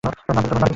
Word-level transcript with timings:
না 0.03 0.09
পেলে 0.11 0.19
তোমায় 0.27 0.35
মারবে, 0.37 0.59
না? 0.63 0.67